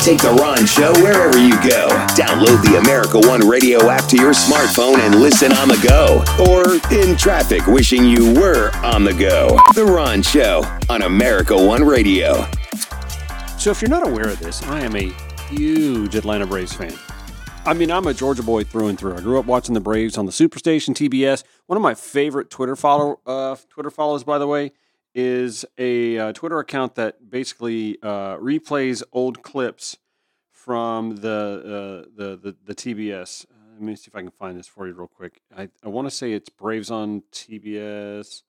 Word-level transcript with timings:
Take 0.00 0.22
the 0.22 0.30
Ron 0.30 0.64
Show 0.64 0.92
wherever 1.02 1.36
you 1.38 1.52
go. 1.68 1.88
Download 2.14 2.62
the 2.62 2.78
America 2.78 3.18
One 3.18 3.46
Radio 3.46 3.90
app 3.90 4.08
to 4.10 4.16
your 4.16 4.32
smartphone 4.32 4.98
and 5.00 5.16
listen 5.16 5.52
on 5.52 5.68
the 5.68 5.76
go. 5.86 6.24
Or 6.48 6.74
in 6.96 7.16
traffic, 7.16 7.66
wishing 7.66 8.04
you 8.04 8.32
were 8.34 8.70
on 8.76 9.04
the 9.04 9.12
go. 9.12 9.58
The 9.74 9.84
Ron 9.84 10.22
Show 10.22 10.62
on 10.88 11.02
America 11.02 11.54
One 11.56 11.84
Radio. 11.84 12.46
So, 13.58 13.70
if 13.70 13.82
you're 13.82 13.90
not 13.90 14.06
aware 14.06 14.28
of 14.28 14.38
this, 14.38 14.62
I 14.62 14.80
am 14.80 14.94
a 14.94 15.12
huge 15.50 16.14
Atlanta 16.14 16.46
Braves 16.46 16.72
fan. 16.72 16.94
I 17.66 17.74
mean, 17.74 17.90
I'm 17.90 18.06
a 18.06 18.14
Georgia 18.14 18.42
boy 18.42 18.64
through 18.64 18.86
and 18.88 18.98
through. 18.98 19.16
I 19.16 19.20
grew 19.20 19.38
up 19.38 19.46
watching 19.46 19.74
the 19.74 19.80
Braves 19.80 20.16
on 20.16 20.26
the 20.26 20.32
Superstation 20.32 20.94
TBS. 20.94 21.42
One 21.66 21.76
of 21.76 21.82
my 21.82 21.94
favorite 21.94 22.50
Twitter 22.50 22.76
follow 22.76 23.20
uh, 23.26 23.56
Twitter 23.68 23.90
follows, 23.90 24.24
by 24.24 24.38
the 24.38 24.46
way, 24.46 24.72
is 25.14 25.64
a 25.76 26.18
uh, 26.18 26.32
Twitter 26.32 26.58
account 26.58 26.94
that 26.96 27.30
basically 27.30 27.98
uh, 28.02 28.36
replays 28.36 29.02
old 29.12 29.42
clips 29.42 29.98
from 30.50 31.16
the 31.16 32.04
uh, 32.04 32.10
the, 32.16 32.36
the 32.36 32.56
the 32.64 32.74
TBS. 32.74 33.46
Let 33.72 33.82
me 33.82 33.94
see 33.94 34.08
if 34.08 34.16
I 34.16 34.20
can 34.20 34.30
find 34.30 34.58
this 34.58 34.66
for 34.66 34.86
you 34.86 34.92
real 34.92 35.06
quick. 35.06 35.40
I, 35.56 35.68
I 35.84 35.88
want 35.88 36.06
to 36.08 36.10
say 36.10 36.32
it's 36.32 36.48
Braves 36.48 36.90
on 36.90 37.22
TBS. 37.32 38.42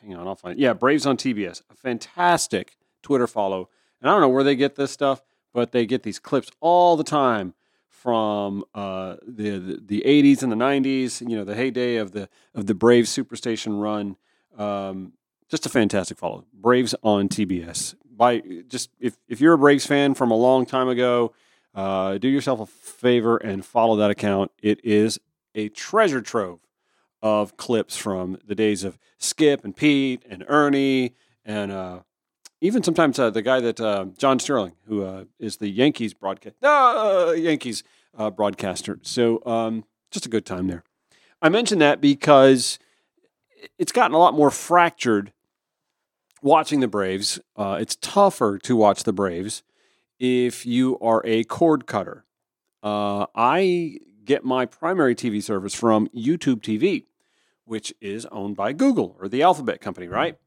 Hang 0.00 0.14
on, 0.14 0.26
I'll 0.26 0.36
find 0.36 0.58
it. 0.58 0.62
Yeah, 0.62 0.72
Braves 0.74 1.06
on 1.06 1.16
TBS. 1.16 1.62
A 1.70 1.74
fantastic 1.74 2.76
Twitter 3.02 3.26
follow. 3.26 3.68
And 4.00 4.08
I 4.08 4.12
don't 4.12 4.20
know 4.20 4.28
where 4.28 4.44
they 4.44 4.56
get 4.56 4.76
this 4.76 4.90
stuff, 4.90 5.22
but 5.52 5.72
they 5.72 5.86
get 5.86 6.04
these 6.04 6.18
clips 6.18 6.50
all 6.60 6.96
the 6.96 7.04
time 7.04 7.54
from 7.88 8.64
uh, 8.74 9.16
the, 9.26 9.58
the, 9.58 9.80
the 9.84 10.02
80s 10.06 10.42
and 10.42 10.50
the 10.50 10.56
90s. 10.56 11.20
You 11.28 11.36
know, 11.36 11.44
the 11.44 11.54
heyday 11.54 11.96
of 11.96 12.12
the 12.12 12.28
of 12.54 12.66
the 12.66 12.74
Braves 12.74 13.14
Superstation 13.14 13.80
run. 13.80 14.16
Um, 14.56 15.12
just 15.50 15.66
a 15.66 15.68
fantastic 15.68 16.18
follow. 16.18 16.44
Braves 16.52 16.94
on 17.02 17.28
TBS. 17.28 17.94
By 18.04 18.40
just 18.68 18.90
if 19.00 19.16
if 19.28 19.40
you're 19.40 19.54
a 19.54 19.58
Braves 19.58 19.86
fan 19.86 20.14
from 20.14 20.30
a 20.30 20.36
long 20.36 20.66
time 20.66 20.88
ago, 20.88 21.32
uh, 21.74 22.18
do 22.18 22.28
yourself 22.28 22.60
a 22.60 22.66
favor 22.66 23.36
and 23.36 23.64
follow 23.64 23.96
that 23.96 24.10
account. 24.10 24.52
It 24.62 24.84
is 24.84 25.18
a 25.54 25.68
treasure 25.70 26.20
trove 26.20 26.60
of 27.22 27.56
clips 27.56 27.96
from 27.96 28.38
the 28.46 28.54
days 28.54 28.84
of 28.84 28.98
Skip 29.18 29.64
and 29.64 29.76
Pete 29.76 30.24
and 30.28 30.44
Ernie 30.48 31.14
and 31.44 31.72
uh, 31.72 32.00
even 32.60 32.82
sometimes 32.82 33.18
uh, 33.18 33.30
the 33.30 33.42
guy 33.42 33.60
that 33.60 33.80
uh, 33.80 34.06
John 34.18 34.38
Sterling, 34.38 34.74
who 34.86 35.02
uh, 35.04 35.24
is 35.38 35.56
the 35.56 35.68
Yankees 35.68 36.12
broadcast, 36.14 36.56
uh, 36.62 37.32
Yankees 37.36 37.82
uh, 38.16 38.30
broadcaster. 38.30 38.98
So 39.02 39.42
um, 39.46 39.84
just 40.10 40.26
a 40.26 40.28
good 40.28 40.44
time 40.44 40.66
there. 40.66 40.84
I 41.40 41.48
mention 41.48 41.78
that 41.78 42.00
because 42.00 42.78
it's 43.78 43.92
gotten 43.92 44.14
a 44.14 44.18
lot 44.18 44.34
more 44.34 44.50
fractured 44.50 45.32
watching 46.42 46.80
the 46.80 46.88
Braves. 46.88 47.40
Uh, 47.56 47.78
it's 47.80 47.96
tougher 47.96 48.58
to 48.58 48.76
watch 48.76 49.04
the 49.04 49.12
Braves 49.12 49.62
if 50.18 50.66
you 50.66 50.98
are 51.00 51.22
a 51.24 51.44
cord 51.44 51.86
cutter. 51.86 52.24
Uh, 52.82 53.26
I 53.34 53.98
get 54.24 54.44
my 54.44 54.66
primary 54.66 55.14
TV 55.14 55.42
service 55.42 55.74
from 55.74 56.08
YouTube 56.08 56.60
TV, 56.60 57.06
which 57.64 57.92
is 58.00 58.26
owned 58.26 58.56
by 58.56 58.72
Google 58.72 59.16
or 59.18 59.28
the 59.28 59.42
Alphabet 59.42 59.80
company, 59.80 60.08
right? 60.08 60.38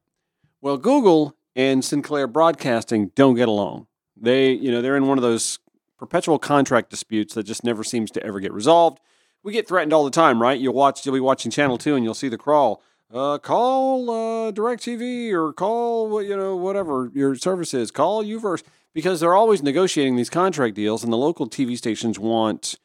Well, 0.61 0.77
Google 0.77 1.35
and 1.55 1.83
Sinclair 1.83 2.27
Broadcasting 2.27 3.11
don't 3.15 3.35
get 3.35 3.47
along. 3.47 3.87
They, 4.15 4.51
you 4.51 4.71
know, 4.71 4.81
they're 4.81 4.97
in 4.97 5.07
one 5.07 5.17
of 5.17 5.21
those 5.21 5.59
perpetual 5.97 6.39
contract 6.39 6.89
disputes 6.89 7.33
that 7.33 7.43
just 7.43 7.63
never 7.63 7.83
seems 7.83 8.11
to 8.11 8.23
ever 8.23 8.39
get 8.39 8.53
resolved. 8.53 8.99
We 9.43 9.51
get 9.51 9.67
threatened 9.67 9.91
all 9.91 10.05
the 10.05 10.11
time, 10.11 10.41
right? 10.41 10.59
You'll 10.59 10.73
watch, 10.73 11.05
you'll 11.05 11.15
be 11.15 11.19
watching 11.19 11.51
Channel 11.51 11.77
Two, 11.77 11.95
and 11.95 12.03
you'll 12.03 12.13
see 12.13 12.29
the 12.29 12.37
crawl 12.37 12.81
uh, 13.13 13.37
call 13.37 14.09
uh, 14.09 14.51
DirecTV 14.51 15.31
or 15.31 15.53
call 15.53 16.21
you 16.21 16.35
know 16.35 16.55
whatever 16.55 17.11
your 17.13 17.35
service 17.35 17.73
is. 17.73 17.91
Call 17.91 18.23
Uverse 18.23 18.63
because 18.93 19.19
they're 19.19 19.35
always 19.35 19.63
negotiating 19.63 20.15
these 20.15 20.29
contract 20.29 20.75
deals, 20.75 21.03
and 21.03 21.13
the 21.13 21.17
local 21.17 21.47
TV 21.47 21.77
stations 21.77 22.19
want 22.19 22.75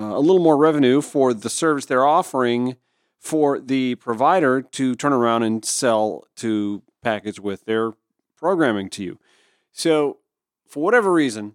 uh, 0.00 0.04
a 0.04 0.20
little 0.20 0.42
more 0.42 0.56
revenue 0.56 1.00
for 1.00 1.34
the 1.34 1.50
service 1.50 1.86
they're 1.86 2.06
offering 2.06 2.76
for 3.18 3.58
the 3.60 3.94
provider 3.96 4.62
to 4.62 4.94
turn 4.94 5.12
around 5.12 5.42
and 5.42 5.64
sell 5.64 6.24
to 6.36 6.82
package 7.02 7.38
with 7.38 7.64
their 7.64 7.92
programming 8.36 8.88
to 8.90 9.04
you. 9.04 9.18
So, 9.72 10.18
for 10.66 10.82
whatever 10.82 11.12
reason, 11.12 11.54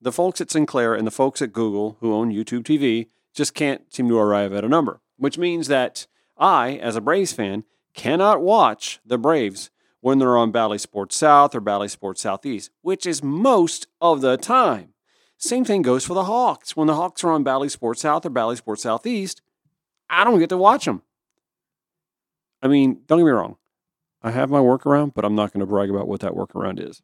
the 0.00 0.12
folks 0.12 0.40
at 0.40 0.50
Sinclair 0.50 0.94
and 0.94 1.06
the 1.06 1.10
folks 1.10 1.42
at 1.42 1.52
Google 1.52 1.96
who 2.00 2.14
own 2.14 2.32
YouTube 2.32 2.62
TV 2.62 3.08
just 3.34 3.54
can't 3.54 3.92
seem 3.92 4.08
to 4.08 4.18
arrive 4.18 4.52
at 4.52 4.64
a 4.64 4.68
number, 4.68 5.00
which 5.16 5.38
means 5.38 5.68
that 5.68 6.06
I, 6.40 6.72
as 6.76 6.96
a 6.96 7.00
Braves 7.00 7.32
fan, 7.32 7.64
cannot 7.94 8.40
watch 8.40 8.98
the 9.04 9.18
Braves 9.18 9.70
when 10.00 10.18
they're 10.18 10.38
on 10.38 10.50
Bally 10.50 10.78
Sports 10.78 11.16
South 11.16 11.54
or 11.54 11.60
Bally 11.60 11.88
Sports 11.88 12.22
Southeast, 12.22 12.70
which 12.80 13.06
is 13.06 13.22
most 13.22 13.86
of 14.00 14.22
the 14.22 14.36
time. 14.36 14.94
Same 15.36 15.64
thing 15.64 15.82
goes 15.82 16.04
for 16.04 16.14
the 16.14 16.24
Hawks. 16.24 16.76
When 16.76 16.86
the 16.86 16.94
Hawks 16.94 17.22
are 17.24 17.30
on 17.30 17.44
Bally 17.44 17.68
Sports 17.68 18.00
South 18.02 18.24
or 18.26 18.30
Bally 18.30 18.56
Sports 18.56 18.82
Southeast, 18.82 19.42
I 20.08 20.24
don't 20.24 20.38
get 20.38 20.48
to 20.48 20.56
watch 20.56 20.86
them. 20.86 21.02
I 22.62 22.68
mean, 22.68 23.02
don't 23.06 23.18
get 23.18 23.24
me 23.24 23.30
wrong. 23.30 23.56
I 24.22 24.30
have 24.32 24.50
my 24.50 24.58
workaround, 24.58 25.14
but 25.14 25.24
I'm 25.24 25.34
not 25.34 25.52
going 25.52 25.60
to 25.60 25.66
brag 25.66 25.88
about 25.88 26.08
what 26.08 26.20
that 26.20 26.32
workaround 26.32 26.86
is. 26.86 27.02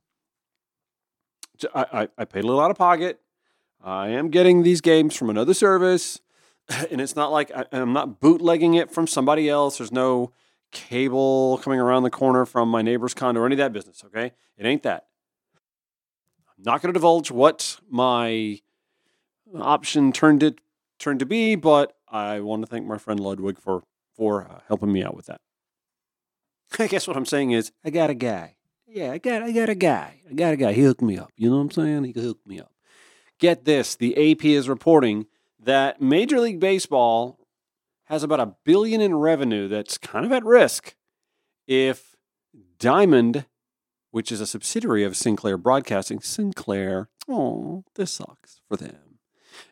I, 1.75 1.87
I, 1.93 2.09
I 2.19 2.25
paid 2.27 2.45
a 2.45 2.47
little 2.47 2.61
out 2.61 2.71
of 2.71 2.77
pocket. 2.77 3.21
I 3.83 4.09
am 4.09 4.29
getting 4.29 4.63
these 4.63 4.81
games 4.81 5.17
from 5.17 5.31
another 5.31 5.55
service. 5.55 6.21
and 6.91 7.01
it's 7.01 7.17
not 7.17 7.33
like 7.33 7.51
I, 7.55 7.65
am 7.73 7.93
not 7.93 8.21
bootlegging 8.21 8.75
it 8.75 8.91
from 8.91 9.07
somebody 9.07 9.49
else. 9.49 9.79
There's 9.79 9.93
no 9.93 10.33
cable 10.73 11.59
coming 11.63 11.79
around 11.79 12.03
the 12.03 12.11
corner 12.11 12.45
from 12.45 12.69
my 12.69 12.83
neighbor's 12.83 13.15
condo 13.15 13.41
or 13.41 13.47
any 13.47 13.55
of 13.55 13.59
that 13.59 13.73
business. 13.73 14.03
Okay, 14.05 14.33
it 14.57 14.67
ain't 14.67 14.83
that. 14.83 15.07
I'm 16.49 16.65
not 16.65 16.83
going 16.83 16.93
to 16.93 16.99
divulge 16.99 17.31
what 17.31 17.79
my 17.89 18.61
option 19.55 20.13
turned 20.13 20.43
it 20.43 20.61
turned 20.99 21.21
to 21.21 21.27
be, 21.27 21.55
but 21.55 21.97
I 22.09 22.41
want 22.41 22.63
to 22.63 22.67
thank 22.67 22.87
my 22.87 22.99
friend 22.99 23.21
Ludwig 23.21 23.59
for 23.59 23.83
for 24.15 24.45
uh, 24.45 24.61
helping 24.67 24.93
me 24.93 25.03
out 25.03 25.15
with 25.15 25.27
that. 25.27 25.41
I 26.79 26.87
guess 26.87 27.07
what 27.07 27.17
I'm 27.17 27.27
saying 27.27 27.53
is 27.53 27.73
I 27.85 27.91
got 27.91 28.11
a 28.11 28.15
guy. 28.15 28.57
Yeah, 28.87 29.13
I 29.13 29.19
got 29.19 29.43
I 29.43 29.53
got 29.53 29.69
a 29.69 29.75
guy. 29.75 30.21
I 30.29 30.35
got 30.35 30.55
a 30.55 30.57
guy. 30.57 30.73
He 30.73 30.83
hooked 30.83 31.03
me 31.03 31.19
up. 31.19 31.31
You 31.37 31.51
know 31.51 31.57
what 31.57 31.63
I'm 31.63 31.71
saying? 31.71 32.05
He 32.05 32.21
hooked 32.21 32.47
me 32.47 32.61
up. 32.61 32.73
Get 33.39 33.65
this: 33.65 33.95
the 33.95 34.33
AP 34.33 34.45
is 34.45 34.69
reporting 34.69 35.27
that 35.67 36.01
Major 36.01 36.39
League 36.41 36.61
Baseball 36.61 37.39
has 38.05 38.23
about 38.23 38.39
a 38.39 38.55
billion 38.65 39.01
in 39.01 39.17
revenue 39.17 39.67
that's 39.67 39.99
kind 39.99 40.25
of 40.25 40.31
at 40.31 40.45
risk 40.45 40.95
if 41.67 42.15
Diamond, 42.79 43.47
which 44.13 44.31
is 44.31 44.41
a 44.41 44.47
subsidiary 44.47 45.03
of 45.03 45.17
Sinclair 45.17 45.59
Broadcasting, 45.59 46.21
Sinclair, 46.21 47.09
oh, 47.29 47.83
this 47.97 48.13
sucks 48.13 48.61
for 48.69 48.77
them. 48.77 49.19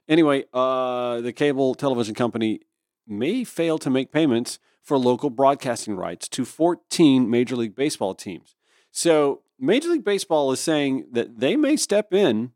Anyway, 0.09 0.45
uh, 0.53 1.21
the 1.21 1.33
cable 1.33 1.77
television 1.77 2.15
company 2.15 2.61
may 3.07 3.45
fail 3.45 3.79
to 3.79 3.89
make 3.89 4.11
payments 4.11 4.59
for 4.83 4.99
local 4.99 5.31
broadcasting 5.31 5.95
rights 5.95 6.29
to 6.29 6.45
14 6.45 7.31
Major 7.31 7.55
League 7.55 7.77
Baseball 7.77 8.17
teams. 8.17 8.57
So, 8.91 9.43
Major 9.61 9.91
League 9.91 10.05
Baseball 10.05 10.51
is 10.51 10.59
saying 10.59 11.07
that 11.13 11.39
they 11.39 11.55
may 11.57 11.77
step 11.77 12.13
in 12.13 12.51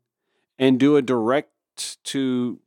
and 0.57 0.77
do 0.77 0.97
a 0.97 1.01
direct 1.01 2.03
to 2.03 2.59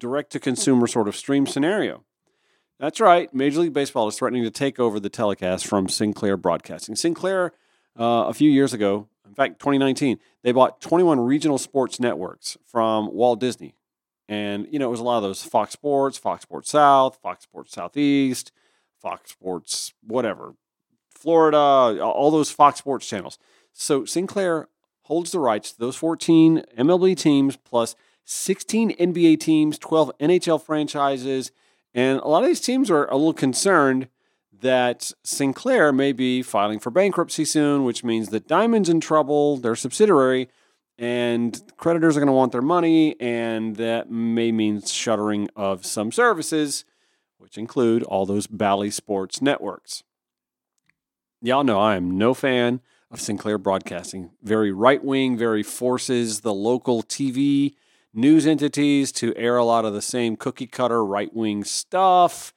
direct 0.00 0.32
to 0.32 0.40
consumer 0.40 0.88
sort 0.88 1.06
of 1.06 1.14
stream 1.14 1.46
scenario. 1.46 2.02
That's 2.80 2.98
right. 2.98 3.32
Major 3.34 3.60
League 3.60 3.74
Baseball 3.74 4.08
is 4.08 4.16
threatening 4.16 4.42
to 4.42 4.50
take 4.50 4.80
over 4.80 4.98
the 4.98 5.10
telecast 5.10 5.66
from 5.66 5.88
Sinclair 5.88 6.36
Broadcasting. 6.36 6.96
Sinclair, 6.96 7.52
uh, 7.98 8.24
a 8.26 8.34
few 8.34 8.50
years 8.50 8.72
ago, 8.72 9.06
in 9.28 9.34
fact, 9.34 9.60
2019, 9.60 10.18
they 10.42 10.50
bought 10.50 10.80
21 10.80 11.20
regional 11.20 11.58
sports 11.58 12.00
networks 12.00 12.56
from 12.66 13.12
Walt 13.12 13.38
Disney. 13.38 13.74
And, 14.28 14.66
you 14.70 14.78
know, 14.78 14.88
it 14.88 14.90
was 14.90 15.00
a 15.00 15.04
lot 15.04 15.18
of 15.18 15.24
those 15.24 15.42
Fox 15.42 15.72
Sports, 15.72 16.16
Fox 16.16 16.42
Sports 16.42 16.70
South, 16.70 17.18
Fox 17.22 17.44
Sports 17.44 17.72
Southeast, 17.72 18.50
Fox 18.98 19.30
Sports, 19.30 19.92
whatever, 20.02 20.54
Florida, 21.10 21.58
all 22.02 22.30
those 22.30 22.50
Fox 22.50 22.78
Sports 22.78 23.06
channels. 23.06 23.38
So 23.72 24.04
Sinclair 24.04 24.68
holds 25.02 25.32
the 25.32 25.40
rights 25.40 25.72
to 25.72 25.78
those 25.78 25.96
14 25.96 26.64
MLB 26.78 27.16
teams 27.16 27.56
plus 27.56 27.94
16 28.30 28.92
NBA 28.96 29.40
teams, 29.40 29.76
12 29.76 30.12
NHL 30.20 30.62
franchises, 30.62 31.50
and 31.92 32.20
a 32.20 32.28
lot 32.28 32.44
of 32.44 32.48
these 32.48 32.60
teams 32.60 32.88
are 32.88 33.06
a 33.06 33.16
little 33.16 33.32
concerned 33.32 34.08
that 34.60 35.12
Sinclair 35.24 35.92
may 35.92 36.12
be 36.12 36.40
filing 36.40 36.78
for 36.78 36.90
bankruptcy 36.90 37.44
soon, 37.44 37.82
which 37.82 38.04
means 38.04 38.28
that 38.28 38.46
Diamond's 38.46 38.88
in 38.88 39.00
trouble, 39.00 39.56
their 39.56 39.74
subsidiary, 39.74 40.48
and 40.96 41.60
creditors 41.76 42.16
are 42.16 42.20
going 42.20 42.28
to 42.28 42.32
want 42.32 42.52
their 42.52 42.62
money, 42.62 43.20
and 43.20 43.74
that 43.76 44.10
may 44.12 44.52
mean 44.52 44.80
shuttering 44.80 45.48
of 45.56 45.84
some 45.84 46.12
services, 46.12 46.84
which 47.38 47.58
include 47.58 48.04
all 48.04 48.26
those 48.26 48.46
Bally 48.46 48.92
Sports 48.92 49.42
networks. 49.42 50.04
Y'all 51.42 51.64
know 51.64 51.80
I 51.80 51.96
am 51.96 52.16
no 52.16 52.32
fan 52.34 52.80
of 53.10 53.20
Sinclair 53.20 53.58
Broadcasting. 53.58 54.30
Very 54.40 54.70
right 54.70 55.02
wing, 55.02 55.36
very 55.36 55.64
forces 55.64 56.42
the 56.42 56.54
local 56.54 57.02
TV 57.02 57.74
news 58.12 58.46
entities 58.46 59.12
to 59.12 59.34
air 59.36 59.56
a 59.56 59.64
lot 59.64 59.84
of 59.84 59.92
the 59.92 60.02
same 60.02 60.36
cookie 60.36 60.66
cutter 60.66 61.04
right 61.04 61.34
wing 61.34 61.64
stuff. 61.64 62.52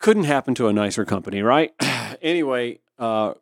Couldn't 0.00 0.24
happen 0.24 0.54
to 0.56 0.68
a 0.68 0.72
nicer 0.72 1.04
company, 1.04 1.42
right? 1.42 1.72
anyway, 2.22 2.80
uh, 2.98 3.34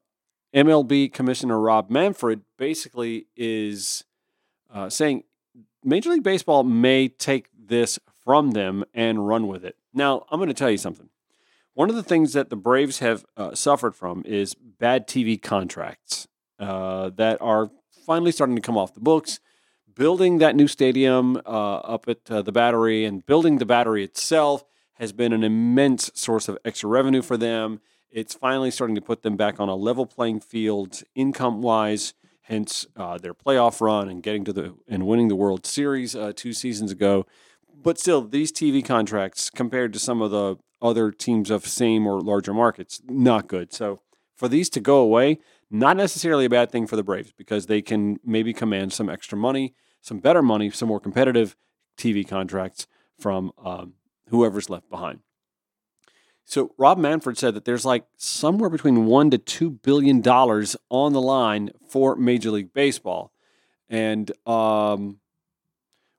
MLB 0.54 1.12
Commissioner 1.12 1.58
Rob 1.58 1.90
Manfred 1.90 2.42
basically 2.58 3.26
is 3.36 4.04
uh, 4.72 4.88
saying 4.88 5.24
Major 5.84 6.10
League 6.10 6.22
Baseball 6.22 6.62
may 6.62 7.08
take 7.08 7.48
this 7.58 7.98
from 8.24 8.52
them 8.52 8.84
and 8.94 9.26
run 9.26 9.48
with 9.48 9.64
it. 9.64 9.76
Now, 9.92 10.24
I'm 10.30 10.38
going 10.38 10.48
to 10.48 10.54
tell 10.54 10.70
you 10.70 10.78
something. 10.78 11.08
One 11.74 11.88
of 11.88 11.96
the 11.96 12.02
things 12.02 12.34
that 12.34 12.50
the 12.50 12.56
Braves 12.56 12.98
have 12.98 13.24
uh, 13.36 13.54
suffered 13.54 13.96
from 13.96 14.22
is 14.26 14.54
bad 14.54 15.08
TV 15.08 15.40
contracts 15.40 16.28
uh, 16.58 17.10
that 17.16 17.40
are 17.40 17.70
finally 18.06 18.30
starting 18.30 18.56
to 18.56 18.62
come 18.62 18.76
off 18.76 18.94
the 18.94 19.00
books. 19.00 19.40
Building 19.94 20.38
that 20.38 20.54
new 20.54 20.68
stadium 20.68 21.36
uh, 21.44 21.76
up 21.78 22.08
at 22.08 22.30
uh, 22.30 22.40
the 22.42 22.52
battery 22.52 23.04
and 23.04 23.26
building 23.26 23.58
the 23.58 23.66
battery 23.66 24.04
itself 24.04 24.64
has 24.94 25.12
been 25.12 25.32
an 25.32 25.42
immense 25.42 26.10
source 26.14 26.48
of 26.48 26.56
extra 26.64 26.88
revenue 26.88 27.20
for 27.20 27.36
them. 27.36 27.80
It's 28.10 28.34
finally 28.34 28.70
starting 28.70 28.94
to 28.94 29.02
put 29.02 29.22
them 29.22 29.36
back 29.36 29.58
on 29.58 29.68
a 29.68 29.74
level 29.74 30.06
playing 30.06 30.40
field 30.40 31.02
income 31.14 31.62
wise. 31.62 32.14
Hence 32.42 32.86
uh, 32.96 33.18
their 33.18 33.34
playoff 33.34 33.80
run 33.80 34.08
and 34.08 34.22
getting 34.22 34.44
to 34.44 34.52
the 34.52 34.74
and 34.88 35.06
winning 35.06 35.28
the 35.28 35.36
World 35.36 35.66
Series 35.66 36.14
uh, 36.14 36.32
two 36.34 36.52
seasons 36.52 36.92
ago. 36.92 37.26
But 37.82 37.98
still, 37.98 38.22
these 38.22 38.52
TV 38.52 38.84
contracts 38.84 39.50
compared 39.50 39.92
to 39.92 39.98
some 39.98 40.22
of 40.22 40.30
the 40.30 40.56
other 40.80 41.10
teams 41.10 41.50
of 41.50 41.66
same 41.66 42.06
or 42.06 42.20
larger 42.20 42.54
markets, 42.54 43.00
not 43.08 43.48
good. 43.48 43.72
So 43.72 44.00
for 44.36 44.48
these 44.48 44.68
to 44.70 44.80
go 44.80 44.98
away, 44.98 45.38
not 45.72 45.96
necessarily 45.96 46.44
a 46.44 46.50
bad 46.50 46.70
thing 46.70 46.86
for 46.86 46.96
the 46.96 47.02
Braves 47.02 47.32
because 47.32 47.66
they 47.66 47.80
can 47.80 48.20
maybe 48.24 48.52
command 48.52 48.92
some 48.92 49.08
extra 49.08 49.38
money, 49.38 49.74
some 50.02 50.18
better 50.18 50.42
money, 50.42 50.70
some 50.70 50.88
more 50.88 51.00
competitive 51.00 51.56
TV 51.96 52.28
contracts 52.28 52.86
from 53.18 53.52
um, 53.64 53.94
whoever's 54.28 54.68
left 54.68 54.90
behind. 54.90 55.20
So 56.44 56.74
Rob 56.76 56.98
Manfred 56.98 57.38
said 57.38 57.54
that 57.54 57.64
there's 57.64 57.86
like 57.86 58.04
somewhere 58.18 58.68
between 58.68 59.06
one 59.06 59.30
to 59.30 59.38
two 59.38 59.70
billion 59.70 60.20
dollars 60.20 60.76
on 60.90 61.14
the 61.14 61.20
line 61.20 61.70
for 61.88 62.16
Major 62.16 62.50
League 62.50 62.74
Baseball, 62.74 63.32
and 63.88 64.30
um, 64.46 65.20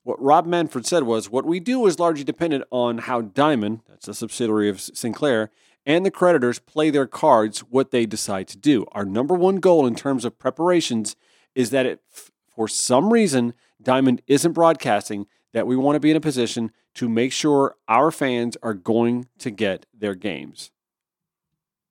what 0.03 0.21
Rob 0.21 0.47
Manfred 0.47 0.87
said 0.87 1.03
was, 1.03 1.29
"What 1.29 1.45
we 1.45 1.59
do 1.59 1.85
is 1.85 1.99
largely 1.99 2.23
dependent 2.23 2.63
on 2.71 2.99
how 2.99 3.21
Diamond, 3.21 3.81
that's 3.87 4.07
a 4.07 4.13
subsidiary 4.13 4.69
of 4.69 4.81
Sinclair, 4.81 5.51
and 5.85 6.05
the 6.05 6.11
creditors 6.11 6.59
play 6.59 6.89
their 6.89 7.07
cards 7.07 7.59
what 7.59 7.91
they 7.91 8.05
decide 8.05 8.47
to 8.49 8.57
do. 8.57 8.85
Our 8.91 9.05
number 9.05 9.33
one 9.33 9.57
goal 9.57 9.85
in 9.85 9.95
terms 9.95 10.25
of 10.25 10.39
preparations 10.39 11.15
is 11.55 11.69
that 11.71 11.85
if 11.85 12.31
for 12.47 12.67
some 12.67 13.11
reason 13.11 13.53
Diamond 13.81 14.21
isn't 14.27 14.53
broadcasting, 14.53 15.27
that 15.53 15.67
we 15.67 15.75
want 15.75 15.95
to 15.95 15.99
be 15.99 16.11
in 16.11 16.17
a 16.17 16.21
position 16.21 16.71
to 16.95 17.07
make 17.07 17.31
sure 17.31 17.75
our 17.87 18.11
fans 18.11 18.57
are 18.63 18.73
going 18.73 19.27
to 19.39 19.51
get 19.51 19.85
their 19.93 20.15
games. 20.15 20.71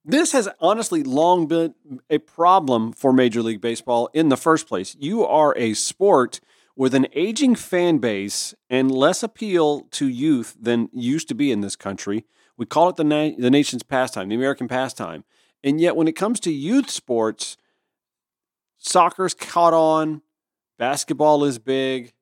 This 0.05 0.33
has 0.33 0.49
honestly 0.59 1.05
long 1.05 1.47
been 1.47 1.75
a 2.11 2.19
problem 2.19 2.93
for 2.93 3.13
Major 3.13 3.41
League 3.41 3.61
Baseball 3.61 4.11
in 4.13 4.31
the 4.31 4.37
first 4.37 4.67
place. 4.67 4.97
You 4.99 5.25
are 5.25 5.55
a 5.57 5.75
sport 5.75 6.41
with 6.75 6.95
an 6.95 7.07
aging 7.13 7.55
fan 7.55 7.99
base 7.99 8.53
and 8.69 8.91
less 8.91 9.23
appeal 9.23 9.83
to 9.93 10.09
youth 10.09 10.57
than 10.61 10.89
used 10.93 11.29
to 11.29 11.35
be 11.35 11.53
in 11.53 11.61
this 11.61 11.77
country. 11.77 12.25
We 12.63 12.67
call 12.67 12.89
it 12.89 12.95
the, 12.95 13.03
na- 13.03 13.33
the 13.37 13.51
nation's 13.51 13.83
pastime, 13.83 14.29
the 14.29 14.37
American 14.37 14.69
pastime. 14.69 15.25
And 15.65 15.81
yet, 15.81 15.97
when 15.97 16.07
it 16.07 16.13
comes 16.13 16.39
to 16.41 16.53
youth 16.53 16.91
sports, 16.91 17.57
soccer's 18.79 19.35
caught 19.35 19.75
on, 19.75 20.23
basketball 20.79 21.43
is 21.43 21.59
big. 21.59 22.13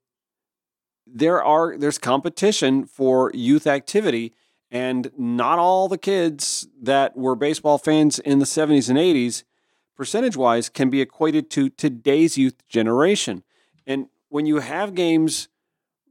There 1.06 1.44
are 1.44 1.76
there's 1.76 1.98
competition 1.98 2.86
for 2.86 3.30
youth 3.34 3.66
activity, 3.66 4.32
and 4.70 5.12
not 5.18 5.58
all 5.58 5.88
the 5.88 5.98
kids 5.98 6.66
that 6.80 7.18
were 7.18 7.34
baseball 7.34 7.76
fans 7.76 8.18
in 8.18 8.38
the 8.38 8.46
70s 8.46 8.88
and 8.88 8.96
80s, 8.96 9.44
percentage 9.94 10.38
wise, 10.38 10.70
can 10.70 10.88
be 10.88 11.02
equated 11.02 11.50
to 11.50 11.68
today's 11.68 12.38
youth 12.38 12.66
generation. 12.66 13.42
And 13.86 14.06
when 14.30 14.46
you 14.46 14.60
have 14.60 14.94
games 14.94 15.50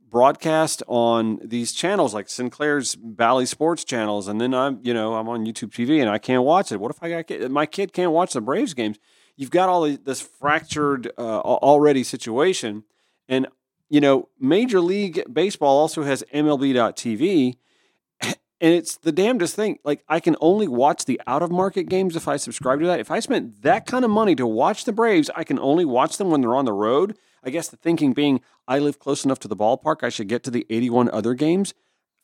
broadcast 0.09 0.83
on 0.87 1.39
these 1.43 1.71
channels 1.71 2.13
like 2.13 2.29
Sinclair's 2.29 2.95
Bally 2.95 3.45
Sports 3.45 3.83
channels, 3.83 4.27
and 4.27 4.39
then 4.39 4.53
I'm, 4.53 4.79
you 4.81 4.93
know, 4.93 5.15
I'm 5.15 5.29
on 5.29 5.45
YouTube 5.45 5.69
TV 5.69 6.01
and 6.01 6.09
I 6.09 6.17
can't 6.17 6.43
watch 6.43 6.71
it. 6.71 6.79
What 6.79 6.91
if 6.91 7.01
I 7.01 7.21
got 7.21 7.51
my 7.51 7.65
kid 7.65 7.93
can't 7.93 8.11
watch 8.11 8.33
the 8.33 8.41
Braves 8.41 8.73
games? 8.73 8.97
You've 9.35 9.51
got 9.51 9.69
all 9.69 9.89
this 9.89 10.21
fractured 10.21 11.11
uh, 11.17 11.39
already 11.39 12.03
situation, 12.03 12.83
and 13.27 13.47
you 13.89 14.01
know, 14.01 14.29
Major 14.39 14.81
League 14.81 15.23
Baseball 15.31 15.77
also 15.77 16.03
has 16.03 16.23
MLB.TV, 16.33 17.55
and 18.21 18.35
it's 18.61 18.97
the 18.97 19.11
damnedest 19.11 19.55
thing. 19.55 19.79
Like 19.83 20.03
I 20.07 20.19
can 20.19 20.35
only 20.41 20.67
watch 20.67 21.05
the 21.05 21.21
out 21.25 21.41
of 21.41 21.51
market 21.51 21.89
games 21.89 22.15
if 22.15 22.27
I 22.27 22.37
subscribe 22.37 22.79
to 22.81 22.87
that. 22.87 22.99
If 22.99 23.11
I 23.11 23.19
spent 23.19 23.61
that 23.61 23.85
kind 23.85 24.03
of 24.03 24.11
money 24.11 24.35
to 24.35 24.45
watch 24.45 24.85
the 24.85 24.93
Braves, 24.93 25.29
I 25.35 25.43
can 25.43 25.59
only 25.59 25.85
watch 25.85 26.17
them 26.17 26.29
when 26.29 26.41
they're 26.41 26.55
on 26.55 26.65
the 26.65 26.73
road. 26.73 27.17
I 27.43 27.49
guess 27.49 27.69
the 27.69 27.77
thinking 27.77 28.13
being 28.13 28.41
I 28.67 28.79
live 28.79 28.99
close 28.99 29.25
enough 29.25 29.39
to 29.39 29.47
the 29.47 29.55
ballpark, 29.55 30.03
I 30.03 30.09
should 30.09 30.27
get 30.27 30.43
to 30.43 30.51
the 30.51 30.65
81 30.69 31.09
other 31.11 31.33
games. 31.33 31.73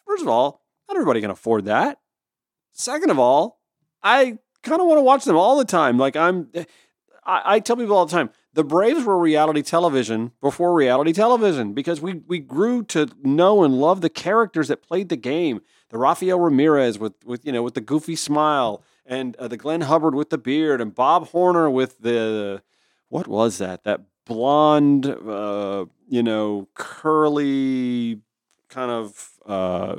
First 0.05 0.23
of 0.23 0.27
all, 0.29 0.61
not 0.87 0.95
everybody 0.95 1.21
can 1.21 1.31
afford 1.31 1.65
that. 1.65 1.99
Second 2.73 3.09
of 3.09 3.19
all, 3.19 3.61
I 4.03 4.39
kind 4.63 4.81
of 4.81 4.87
want 4.87 4.97
to 4.97 5.03
watch 5.03 5.23
them 5.23 5.37
all 5.37 5.57
the 5.57 5.65
time. 5.65 5.97
Like 5.97 6.15
I'm, 6.15 6.49
I, 7.25 7.41
I, 7.55 7.59
tell 7.59 7.77
people 7.77 7.95
all 7.95 8.05
the 8.05 8.11
time, 8.11 8.29
the 8.53 8.63
Braves 8.63 9.03
were 9.03 9.17
reality 9.17 9.61
television 9.61 10.31
before 10.41 10.73
reality 10.73 11.13
television 11.13 11.73
because 11.73 12.01
we 12.01 12.21
we 12.27 12.39
grew 12.39 12.83
to 12.83 13.07
know 13.23 13.63
and 13.63 13.79
love 13.79 14.01
the 14.01 14.09
characters 14.09 14.67
that 14.67 14.83
played 14.83 15.09
the 15.09 15.15
game. 15.15 15.61
The 15.89 15.97
Rafael 15.97 16.39
Ramirez 16.39 16.99
with 16.99 17.13
with 17.25 17.45
you 17.45 17.51
know 17.51 17.63
with 17.63 17.73
the 17.73 17.81
goofy 17.81 18.15
smile, 18.15 18.83
and 19.05 19.35
uh, 19.37 19.47
the 19.47 19.57
Glenn 19.57 19.81
Hubbard 19.81 20.15
with 20.15 20.29
the 20.29 20.37
beard, 20.37 20.81
and 20.81 20.93
Bob 20.93 21.29
Horner 21.29 21.69
with 21.69 21.99
the 21.99 22.61
what 23.09 23.27
was 23.27 23.57
that? 23.57 23.83
That 23.83 24.01
blonde, 24.25 25.05
uh, 25.05 25.85
you 26.07 26.23
know, 26.23 26.67
curly 26.73 28.21
kind 28.69 28.91
of 28.91 29.29
uh, 29.45 29.95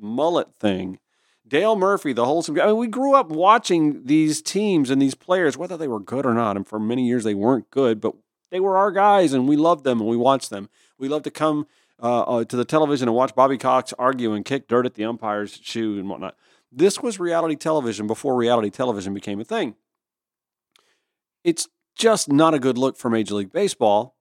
mullet 0.00 0.54
thing. 0.54 0.98
Dale 1.46 1.76
Murphy, 1.76 2.12
the 2.12 2.24
wholesome 2.24 2.54
guy. 2.54 2.64
I 2.64 2.68
mean, 2.68 2.78
we 2.78 2.86
grew 2.86 3.14
up 3.14 3.28
watching 3.28 4.06
these 4.06 4.40
teams 4.40 4.90
and 4.90 5.00
these 5.00 5.14
players, 5.14 5.58
whether 5.58 5.76
they 5.76 5.88
were 5.88 6.00
good 6.00 6.24
or 6.24 6.32
not. 6.32 6.56
And 6.56 6.66
for 6.66 6.80
many 6.80 7.06
years, 7.06 7.24
they 7.24 7.34
weren't 7.34 7.70
good, 7.70 8.00
but 8.00 8.14
they 8.50 8.60
were 8.60 8.76
our 8.76 8.90
guys, 8.90 9.32
and 9.32 9.48
we 9.48 9.56
loved 9.56 9.84
them 9.84 10.00
and 10.00 10.08
we 10.08 10.16
watched 10.16 10.50
them. 10.50 10.70
We 10.98 11.08
loved 11.08 11.24
to 11.24 11.30
come 11.30 11.66
uh, 12.02 12.22
uh, 12.22 12.44
to 12.44 12.56
the 12.56 12.64
television 12.64 13.08
and 13.08 13.16
watch 13.16 13.34
Bobby 13.34 13.58
Cox 13.58 13.92
argue 13.98 14.32
and 14.32 14.44
kick 14.44 14.68
dirt 14.68 14.86
at 14.86 14.94
the 14.94 15.04
umpire's 15.04 15.58
shoe 15.62 15.98
and 15.98 16.08
whatnot. 16.08 16.36
This 16.72 17.00
was 17.00 17.20
reality 17.20 17.56
television 17.56 18.06
before 18.06 18.34
reality 18.36 18.70
television 18.70 19.14
became 19.14 19.38
a 19.38 19.44
thing. 19.44 19.76
It's 21.44 21.68
just 21.94 22.30
not 22.30 22.54
a 22.54 22.58
good 22.58 22.78
look 22.78 22.96
for 22.96 23.10
Major 23.10 23.34
League 23.34 23.52
Baseball 23.52 24.16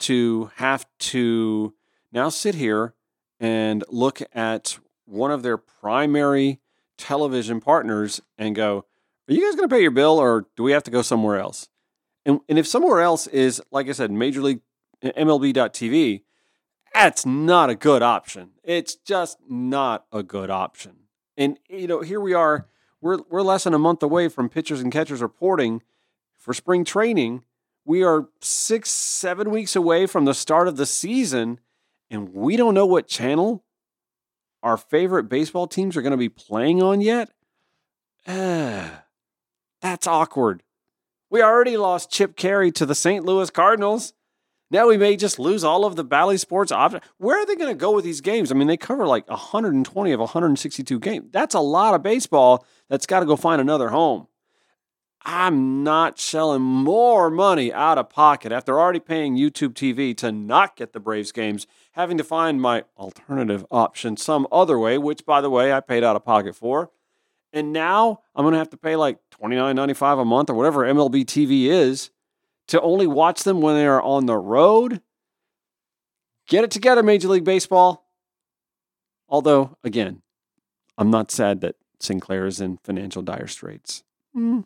to 0.00 0.50
have 0.56 0.86
to 0.98 1.74
now 2.12 2.28
sit 2.28 2.54
here 2.54 2.94
and 3.40 3.84
look 3.88 4.20
at 4.32 4.78
one 5.04 5.30
of 5.30 5.42
their 5.42 5.56
primary 5.56 6.60
television 6.96 7.60
partners 7.60 8.20
and 8.36 8.54
go, 8.54 8.84
Are 9.28 9.34
you 9.34 9.44
guys 9.44 9.54
going 9.54 9.68
to 9.68 9.74
pay 9.74 9.82
your 9.82 9.90
bill 9.90 10.18
or 10.18 10.46
do 10.56 10.62
we 10.62 10.72
have 10.72 10.84
to 10.84 10.90
go 10.90 11.02
somewhere 11.02 11.38
else? 11.38 11.68
And, 12.24 12.40
and 12.48 12.58
if 12.58 12.66
somewhere 12.66 13.00
else 13.00 13.26
is, 13.28 13.62
like 13.70 13.88
I 13.88 13.92
said, 13.92 14.10
Major 14.10 14.42
League 14.42 14.60
eh, 15.02 15.12
MLB.TV, 15.16 16.22
that's 16.92 17.24
not 17.24 17.70
a 17.70 17.74
good 17.74 18.02
option. 18.02 18.50
It's 18.64 18.96
just 18.96 19.38
not 19.48 20.06
a 20.12 20.22
good 20.22 20.50
option. 20.50 20.96
And, 21.36 21.58
you 21.68 21.86
know, 21.86 22.00
here 22.00 22.20
we 22.20 22.34
are, 22.34 22.66
we're, 23.00 23.18
we're 23.30 23.42
less 23.42 23.64
than 23.64 23.74
a 23.74 23.78
month 23.78 24.02
away 24.02 24.28
from 24.28 24.48
pitchers 24.48 24.80
and 24.80 24.92
catchers 24.92 25.22
reporting 25.22 25.82
for 26.48 26.54
spring 26.54 26.82
training. 26.82 27.42
We 27.84 28.02
are 28.02 28.30
six, 28.40 28.88
seven 28.88 29.50
weeks 29.50 29.76
away 29.76 30.06
from 30.06 30.24
the 30.24 30.32
start 30.32 30.66
of 30.66 30.78
the 30.78 30.86
season, 30.86 31.60
and 32.08 32.32
we 32.32 32.56
don't 32.56 32.72
know 32.72 32.86
what 32.86 33.06
channel 33.06 33.66
our 34.62 34.78
favorite 34.78 35.24
baseball 35.24 35.66
teams 35.66 35.94
are 35.94 36.00
going 36.00 36.12
to 36.12 36.16
be 36.16 36.30
playing 36.30 36.82
on 36.82 37.02
yet. 37.02 37.28
Uh, 38.26 38.88
that's 39.82 40.06
awkward. 40.06 40.62
We 41.28 41.42
already 41.42 41.76
lost 41.76 42.10
Chip 42.10 42.34
Caray 42.34 42.70
to 42.70 42.86
the 42.86 42.94
St. 42.94 43.26
Louis 43.26 43.50
Cardinals. 43.50 44.14
Now 44.70 44.88
we 44.88 44.96
may 44.96 45.16
just 45.16 45.38
lose 45.38 45.64
all 45.64 45.84
of 45.84 45.96
the 45.96 46.04
Bally 46.04 46.38
Sports 46.38 46.72
options. 46.72 47.02
Where 47.18 47.38
are 47.38 47.44
they 47.44 47.56
going 47.56 47.70
to 47.70 47.78
go 47.78 47.90
with 47.90 48.06
these 48.06 48.22
games? 48.22 48.50
I 48.50 48.54
mean, 48.54 48.68
they 48.68 48.78
cover 48.78 49.06
like 49.06 49.28
120 49.28 50.12
of 50.12 50.20
162 50.20 50.98
games. 50.98 51.26
That's 51.30 51.54
a 51.54 51.60
lot 51.60 51.92
of 51.92 52.02
baseball 52.02 52.64
that's 52.88 53.04
got 53.04 53.20
to 53.20 53.26
go 53.26 53.36
find 53.36 53.60
another 53.60 53.90
home. 53.90 54.28
I'm 55.24 55.82
not 55.82 56.18
selling 56.18 56.62
more 56.62 57.28
money 57.28 57.72
out 57.72 57.98
of 57.98 58.08
pocket 58.08 58.52
after 58.52 58.78
already 58.78 59.00
paying 59.00 59.36
YouTube 59.36 59.74
TV 59.74 60.16
to 60.18 60.32
not 60.32 60.76
get 60.76 60.92
the 60.92 61.00
Braves 61.00 61.32
games, 61.32 61.66
having 61.92 62.16
to 62.18 62.24
find 62.24 62.62
my 62.62 62.84
alternative 62.96 63.66
option 63.70 64.16
some 64.16 64.46
other 64.50 64.78
way, 64.78 64.96
which, 64.96 65.26
by 65.26 65.40
the 65.40 65.50
way, 65.50 65.72
I 65.72 65.80
paid 65.80 66.04
out 66.04 66.16
of 66.16 66.24
pocket 66.24 66.54
for. 66.54 66.90
And 67.52 67.72
now 67.72 68.20
I'm 68.34 68.44
going 68.44 68.52
to 68.52 68.58
have 68.58 68.70
to 68.70 68.76
pay 68.76 68.96
like 68.96 69.18
$29.95 69.42 70.22
a 70.22 70.24
month 70.24 70.50
or 70.50 70.54
whatever 70.54 70.84
MLB 70.84 71.24
TV 71.24 71.66
is 71.66 72.10
to 72.68 72.80
only 72.80 73.06
watch 73.06 73.42
them 73.42 73.60
when 73.60 73.74
they 73.74 73.86
are 73.86 74.02
on 74.02 74.26
the 74.26 74.36
road. 74.36 75.00
Get 76.46 76.64
it 76.64 76.70
together, 76.70 77.02
Major 77.02 77.28
League 77.28 77.44
Baseball. 77.44 78.06
Although, 79.28 79.76
again, 79.84 80.22
I'm 80.96 81.10
not 81.10 81.30
sad 81.30 81.60
that 81.60 81.76
Sinclair 82.00 82.46
is 82.46 82.60
in 82.60 82.78
financial 82.78 83.22
dire 83.22 83.46
straits. 83.46 84.02
Mm, 84.36 84.64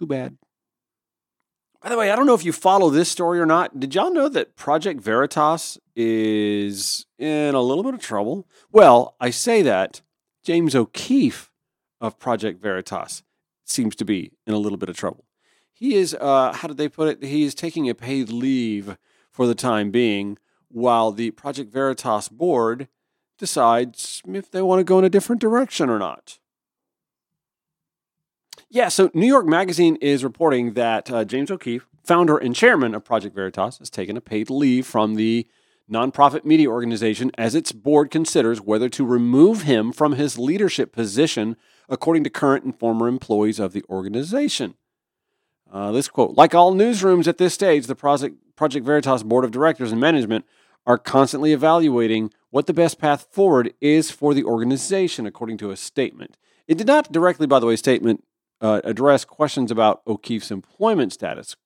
too 0.00 0.06
bad. 0.06 0.36
By 1.82 1.90
the 1.90 1.98
way, 1.98 2.10
I 2.10 2.16
don't 2.16 2.26
know 2.26 2.34
if 2.34 2.44
you 2.44 2.52
follow 2.52 2.90
this 2.90 3.10
story 3.10 3.38
or 3.38 3.46
not. 3.46 3.78
Did 3.78 3.94
y'all 3.94 4.12
know 4.12 4.28
that 4.28 4.56
Project 4.56 5.00
Veritas 5.00 5.78
is 5.94 7.06
in 7.18 7.54
a 7.54 7.60
little 7.60 7.84
bit 7.84 7.94
of 7.94 8.00
trouble? 8.00 8.46
Well, 8.72 9.14
I 9.20 9.30
say 9.30 9.62
that 9.62 10.02
James 10.42 10.74
O'Keefe 10.74 11.50
of 12.00 12.18
Project 12.18 12.60
Veritas 12.60 13.22
seems 13.64 13.94
to 13.96 14.04
be 14.04 14.32
in 14.46 14.54
a 14.54 14.58
little 14.58 14.78
bit 14.78 14.88
of 14.88 14.96
trouble. 14.96 15.24
He 15.72 15.94
is, 15.94 16.14
uh, 16.20 16.52
how 16.52 16.68
did 16.68 16.76
they 16.76 16.88
put 16.88 17.08
it? 17.08 17.22
He 17.26 17.44
is 17.44 17.54
taking 17.54 17.88
a 17.88 17.94
paid 17.94 18.30
leave 18.30 18.96
for 19.30 19.46
the 19.46 19.54
time 19.54 19.90
being 19.90 20.38
while 20.68 21.12
the 21.12 21.30
Project 21.30 21.72
Veritas 21.72 22.28
board 22.28 22.88
decides 23.38 24.22
if 24.26 24.50
they 24.50 24.60
want 24.60 24.80
to 24.80 24.84
go 24.84 24.98
in 24.98 25.04
a 25.04 25.10
different 25.10 25.40
direction 25.40 25.88
or 25.88 25.98
not. 25.98 26.39
Yeah, 28.72 28.86
so 28.86 29.10
New 29.14 29.26
York 29.26 29.46
Magazine 29.46 29.96
is 29.96 30.22
reporting 30.22 30.74
that 30.74 31.10
uh, 31.10 31.24
James 31.24 31.50
O'Keefe, 31.50 31.88
founder 32.04 32.38
and 32.38 32.54
chairman 32.54 32.94
of 32.94 33.04
Project 33.04 33.34
Veritas, 33.34 33.78
has 33.78 33.90
taken 33.90 34.16
a 34.16 34.20
paid 34.20 34.48
leave 34.48 34.86
from 34.86 35.16
the 35.16 35.48
nonprofit 35.90 36.44
media 36.44 36.68
organization 36.68 37.32
as 37.36 37.56
its 37.56 37.72
board 37.72 38.12
considers 38.12 38.60
whether 38.60 38.88
to 38.88 39.04
remove 39.04 39.62
him 39.62 39.92
from 39.92 40.12
his 40.12 40.38
leadership 40.38 40.92
position, 40.92 41.56
according 41.88 42.22
to 42.22 42.30
current 42.30 42.64
and 42.64 42.78
former 42.78 43.08
employees 43.08 43.58
of 43.58 43.72
the 43.72 43.82
organization. 43.90 44.74
Uh, 45.68 45.90
this 45.90 46.08
quote 46.08 46.36
Like 46.36 46.54
all 46.54 46.72
newsrooms 46.72 47.26
at 47.26 47.38
this 47.38 47.52
stage, 47.52 47.88
the 47.88 47.96
Project, 47.96 48.36
Project 48.54 48.86
Veritas 48.86 49.24
board 49.24 49.44
of 49.44 49.50
directors 49.50 49.90
and 49.90 50.00
management 50.00 50.44
are 50.86 50.96
constantly 50.96 51.52
evaluating 51.52 52.32
what 52.50 52.66
the 52.66 52.72
best 52.72 53.00
path 53.00 53.26
forward 53.32 53.74
is 53.80 54.12
for 54.12 54.32
the 54.32 54.44
organization, 54.44 55.26
according 55.26 55.58
to 55.58 55.72
a 55.72 55.76
statement. 55.76 56.36
It 56.68 56.78
did 56.78 56.86
not 56.86 57.10
directly, 57.10 57.48
by 57.48 57.58
the 57.58 57.66
way, 57.66 57.74
statement 57.74 58.22
uh, 58.60 58.80
address 58.84 59.24
questions 59.24 59.70
about 59.70 60.02
O'Keefe's 60.06 60.50
employment 60.50 61.12
status. 61.12 61.56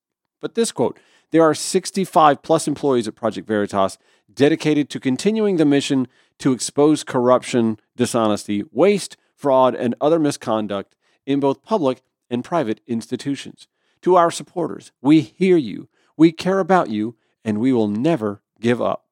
But 0.40 0.54
this 0.54 0.72
quote 0.72 0.98
there 1.30 1.42
are 1.42 1.54
65 1.54 2.42
plus 2.42 2.68
employees 2.68 3.08
at 3.08 3.16
Project 3.16 3.48
Veritas 3.48 3.98
dedicated 4.32 4.88
to 4.90 5.00
continuing 5.00 5.56
the 5.56 5.64
mission 5.64 6.06
to 6.38 6.52
expose 6.52 7.02
corruption, 7.02 7.78
dishonesty, 7.96 8.62
waste, 8.70 9.16
fraud, 9.34 9.74
and 9.74 9.94
other 10.00 10.18
misconduct 10.18 10.94
in 11.26 11.40
both 11.40 11.62
public 11.62 12.02
and 12.30 12.44
private 12.44 12.80
institutions. 12.86 13.68
To 14.02 14.16
our 14.16 14.30
supporters, 14.30 14.92
we 15.00 15.20
hear 15.20 15.56
you, 15.56 15.88
we 16.16 16.30
care 16.30 16.60
about 16.60 16.90
you, 16.90 17.16
and 17.44 17.58
we 17.58 17.72
will 17.72 17.88
never 17.88 18.42
give 18.60 18.80
up. 18.80 19.04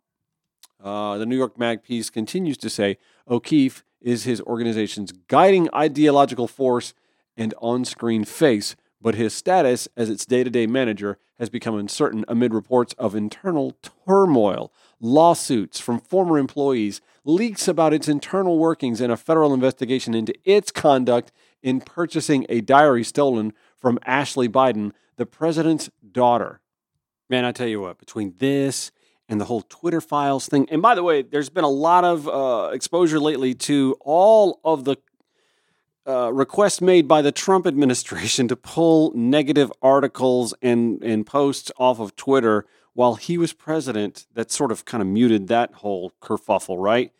Uh, 0.82 1.18
the 1.18 1.26
New 1.26 1.36
York 1.36 1.58
Mag 1.58 1.82
piece 1.82 2.10
continues 2.10 2.56
to 2.58 2.70
say 2.70 2.98
O'Keefe 3.28 3.84
is 4.00 4.24
his 4.24 4.40
organization's 4.42 5.12
guiding 5.12 5.68
ideological 5.74 6.48
force 6.48 6.94
and 7.36 7.54
on 7.60 7.84
screen 7.84 8.24
face, 8.24 8.76
but 9.00 9.14
his 9.14 9.34
status 9.34 9.88
as 9.96 10.08
its 10.08 10.24
day 10.24 10.44
to 10.44 10.50
day 10.50 10.66
manager 10.66 11.18
has 11.38 11.50
become 11.50 11.74
uncertain 11.74 12.24
amid 12.28 12.54
reports 12.54 12.94
of 12.98 13.16
internal 13.16 13.76
turmoil, 14.06 14.72
lawsuits 15.00 15.80
from 15.80 15.98
former 15.98 16.38
employees, 16.38 17.00
leaks 17.24 17.66
about 17.66 17.92
its 17.92 18.08
internal 18.08 18.58
workings, 18.58 19.00
and 19.00 19.12
a 19.12 19.16
federal 19.16 19.52
investigation 19.52 20.14
into 20.14 20.34
its 20.44 20.70
conduct 20.70 21.32
in 21.62 21.80
purchasing 21.80 22.46
a 22.48 22.60
diary 22.60 23.02
stolen 23.02 23.52
from 23.80 23.98
Ashley 24.04 24.48
Biden, 24.48 24.92
the 25.16 25.26
president's 25.26 25.90
daughter. 26.12 26.60
Man, 27.28 27.44
I 27.44 27.52
tell 27.52 27.66
you 27.66 27.80
what, 27.80 27.98
between 27.98 28.34
this 28.38 28.92
and 29.28 29.40
the 29.40 29.46
whole 29.46 29.62
Twitter 29.62 30.00
files 30.00 30.46
thing, 30.46 30.68
and 30.70 30.82
by 30.82 30.94
the 30.94 31.02
way, 31.02 31.22
there's 31.22 31.50
been 31.50 31.64
a 31.64 31.68
lot 31.68 32.04
of 32.04 32.28
uh, 32.28 32.70
exposure 32.72 33.18
lately 33.18 33.54
to 33.54 33.96
all 34.00 34.60
of 34.64 34.84
the 34.84 34.96
uh, 36.06 36.32
request 36.32 36.82
made 36.82 37.06
by 37.06 37.22
the 37.22 37.32
Trump 37.32 37.66
administration 37.66 38.48
to 38.48 38.56
pull 38.56 39.12
negative 39.14 39.72
articles 39.80 40.54
and, 40.60 41.02
and 41.02 41.26
posts 41.26 41.70
off 41.78 42.00
of 42.00 42.16
Twitter 42.16 42.66
while 42.94 43.14
he 43.14 43.38
was 43.38 43.52
president 43.52 44.26
that 44.34 44.50
sort 44.50 44.72
of 44.72 44.84
kind 44.84 45.00
of 45.00 45.06
muted 45.06 45.48
that 45.48 45.74
whole 45.74 46.12
kerfuffle, 46.20 46.76
right? 46.78 47.12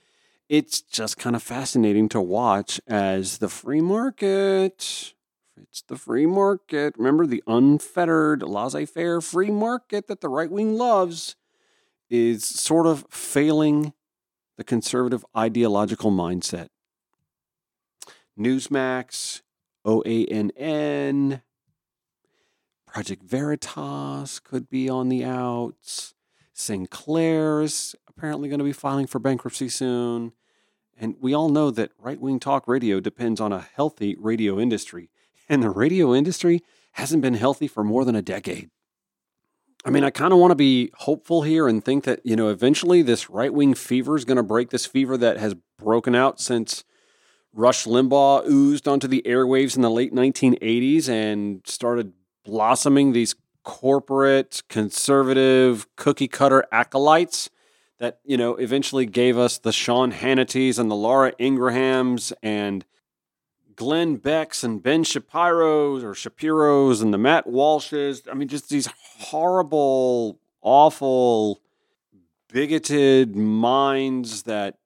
It's 0.48 0.80
just 0.80 1.16
kind 1.16 1.34
of 1.34 1.42
fascinating 1.42 2.08
to 2.10 2.20
watch 2.20 2.80
as 2.86 3.38
the 3.38 3.48
free 3.48 3.80
market, 3.80 5.14
it's 5.56 5.82
the 5.82 5.96
free 5.96 6.26
market, 6.26 6.94
remember 6.98 7.26
the 7.26 7.42
unfettered, 7.46 8.42
laissez 8.42 8.84
faire 8.86 9.20
free 9.20 9.50
market 9.50 10.08
that 10.08 10.20
the 10.20 10.28
right 10.28 10.50
wing 10.50 10.76
loves, 10.76 11.36
is 12.10 12.44
sort 12.44 12.86
of 12.86 13.06
failing 13.08 13.94
the 14.58 14.64
conservative 14.64 15.24
ideological 15.36 16.10
mindset. 16.10 16.68
Newsmax, 18.42 19.42
OANN, 19.86 21.42
Project 22.86 23.22
Veritas 23.22 24.38
could 24.40 24.68
be 24.68 24.88
on 24.88 25.08
the 25.08 25.24
outs. 25.24 26.14
Sinclair's 26.52 27.94
apparently 28.06 28.48
going 28.48 28.58
to 28.58 28.64
be 28.64 28.72
filing 28.72 29.06
for 29.06 29.18
bankruptcy 29.18 29.68
soon. 29.68 30.32
And 30.98 31.16
we 31.20 31.32
all 31.32 31.48
know 31.48 31.70
that 31.70 31.92
right 31.98 32.20
wing 32.20 32.38
talk 32.38 32.68
radio 32.68 33.00
depends 33.00 33.40
on 33.40 33.52
a 33.52 33.66
healthy 33.74 34.14
radio 34.18 34.60
industry. 34.60 35.10
And 35.48 35.62
the 35.62 35.70
radio 35.70 36.14
industry 36.14 36.62
hasn't 36.92 37.22
been 37.22 37.34
healthy 37.34 37.66
for 37.66 37.82
more 37.82 38.04
than 38.04 38.14
a 38.14 38.22
decade. 38.22 38.70
I 39.84 39.90
mean, 39.90 40.04
I 40.04 40.10
kind 40.10 40.32
of 40.32 40.38
want 40.38 40.52
to 40.52 40.56
be 40.56 40.92
hopeful 40.98 41.42
here 41.42 41.66
and 41.66 41.84
think 41.84 42.04
that, 42.04 42.20
you 42.24 42.36
know, 42.36 42.48
eventually 42.48 43.02
this 43.02 43.28
right 43.28 43.52
wing 43.52 43.74
fever 43.74 44.16
is 44.16 44.24
going 44.24 44.36
to 44.36 44.42
break 44.42 44.70
this 44.70 44.86
fever 44.86 45.16
that 45.16 45.38
has 45.38 45.56
broken 45.78 46.14
out 46.14 46.40
since 46.40 46.84
Rush 47.54 47.84
Limbaugh 47.84 48.46
oozed 48.48 48.88
onto 48.88 49.06
the 49.06 49.22
airwaves 49.26 49.76
in 49.76 49.82
the 49.82 49.90
late 49.90 50.14
1980s 50.14 51.08
and 51.08 51.60
started 51.66 52.12
blossoming 52.44 53.12
these 53.12 53.34
corporate, 53.62 54.62
conservative, 54.68 55.86
cookie 55.96 56.28
cutter 56.28 56.64
acolytes 56.72 57.50
that, 57.98 58.18
you 58.24 58.36
know, 58.36 58.56
eventually 58.56 59.06
gave 59.06 59.38
us 59.38 59.58
the 59.58 59.72
Sean 59.72 60.10
Hannity's 60.10 60.78
and 60.78 60.90
the 60.90 60.96
Laura 60.96 61.32
Ingrahams 61.38 62.32
and 62.42 62.84
Glenn 63.76 64.16
Beck's 64.16 64.64
and 64.64 64.82
Ben 64.82 65.04
Shapiro's 65.04 66.02
or 66.02 66.14
Shapiro's 66.14 67.00
and 67.00 67.12
the 67.12 67.18
Matt 67.18 67.46
Walsh's. 67.46 68.22
I 68.30 68.34
mean, 68.34 68.48
just 68.48 68.70
these 68.70 68.88
horrible, 69.18 70.40
awful, 70.62 71.60
bigoted 72.48 73.36
minds 73.36 74.42
that 74.44 74.76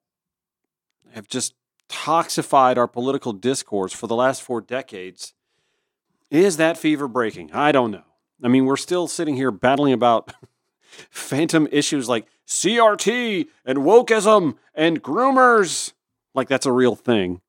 have 1.13 1.27
just 1.27 1.53
toxified 1.89 2.77
our 2.77 2.87
political 2.87 3.33
discourse 3.33 3.93
for 3.93 4.07
the 4.07 4.15
last 4.15 4.41
four 4.41 4.61
decades. 4.61 5.33
Is 6.29 6.57
that 6.57 6.77
fever 6.77 7.07
breaking? 7.07 7.51
I 7.53 7.71
don't 7.71 7.91
know. 7.91 8.03
I 8.43 8.49
mean, 8.49 8.65
we're 8.65 8.77
still 8.77 9.07
sitting 9.07 9.35
here 9.35 9.51
battling 9.51 9.93
about 9.93 10.33
phantom 11.09 11.67
issues 11.71 12.09
like 12.09 12.27
CRT 12.45 13.47
and 13.65 13.79
wokeism 13.79 14.55
and 14.75 15.01
groomers. 15.01 15.93
Like 16.33 16.47
that's 16.47 16.65
a 16.65 16.71
real 16.71 16.95
thing. 16.95 17.41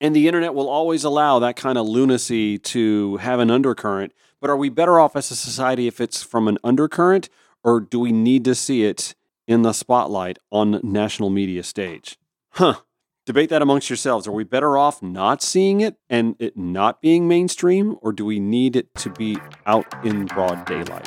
And 0.00 0.16
the 0.16 0.26
internet 0.26 0.54
will 0.54 0.68
always 0.68 1.04
allow 1.04 1.38
that 1.38 1.56
kind 1.56 1.78
of 1.78 1.86
lunacy 1.86 2.58
to 2.58 3.18
have 3.18 3.38
an 3.40 3.50
undercurrent. 3.50 4.12
But 4.40 4.50
are 4.50 4.56
we 4.56 4.68
better 4.68 4.98
off 4.98 5.14
as 5.14 5.30
a 5.30 5.36
society 5.36 5.86
if 5.86 6.00
it's 6.00 6.22
from 6.22 6.48
an 6.48 6.58
undercurrent, 6.64 7.28
or 7.62 7.80
do 7.80 8.00
we 8.00 8.10
need 8.10 8.44
to 8.46 8.56
see 8.56 8.84
it 8.84 9.14
in 9.46 9.62
the 9.62 9.72
spotlight 9.72 10.38
on 10.50 10.80
national 10.82 11.30
media 11.30 11.62
stage? 11.62 12.18
Huh 12.50 12.80
debate 13.26 13.50
that 13.50 13.62
amongst 13.62 13.88
yourselves. 13.88 14.26
Are 14.26 14.32
we 14.32 14.44
better 14.44 14.76
off 14.76 15.02
not 15.02 15.42
seeing 15.42 15.80
it 15.80 15.96
and 16.08 16.34
it 16.38 16.56
not 16.56 17.00
being 17.00 17.28
mainstream, 17.28 17.96
or 18.02 18.12
do 18.12 18.24
we 18.24 18.40
need 18.40 18.76
it 18.76 18.94
to 18.96 19.10
be 19.10 19.38
out 19.66 19.86
in 20.04 20.26
broad 20.26 20.64
daylight? 20.66 21.06